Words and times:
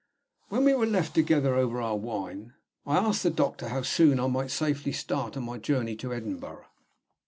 When 0.49 0.63
we 0.65 0.73
were 0.73 0.87
left 0.87 1.13
together 1.13 1.53
over 1.53 1.79
our 1.79 1.95
wine, 1.95 2.53
I 2.87 2.97
asked 2.97 3.21
the 3.21 3.29
doctor 3.29 3.69
how 3.69 3.83
soon 3.83 4.19
I 4.19 4.25
might 4.25 4.49
safely 4.49 4.93
start 4.93 5.37
on 5.37 5.43
my 5.43 5.59
journey 5.59 5.95
to 5.97 6.11
Edinburgh. 6.11 6.65